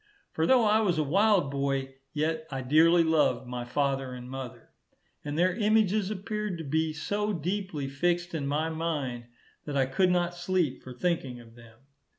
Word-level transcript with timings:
For 0.31 0.47
though 0.47 0.63
I 0.65 0.79
was 0.79 0.97
a 0.97 1.03
wild 1.03 1.51
boy, 1.51 1.93
yet 2.11 2.47
I 2.49 2.61
dearly 2.63 3.03
loved 3.03 3.45
my 3.45 3.63
father 3.65 4.15
and 4.15 4.27
mother, 4.27 4.71
and 5.23 5.37
their 5.37 5.55
images 5.55 6.09
appeared 6.09 6.57
to 6.57 6.63
be 6.63 6.91
so 6.91 7.33
deeply 7.33 7.87
fixed 7.87 8.33
in 8.33 8.47
my 8.47 8.71
mind, 8.71 9.25
that 9.65 9.77
I 9.77 9.85
could 9.85 10.09
not 10.09 10.33
sleep 10.33 10.81
for 10.81 10.91
thinking 10.95 11.39
of 11.39 11.53
them. 11.53 11.81